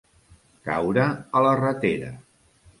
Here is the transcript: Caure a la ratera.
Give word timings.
Caure 0.69 1.05
a 1.41 1.45
la 1.49 1.53
ratera. 1.63 2.13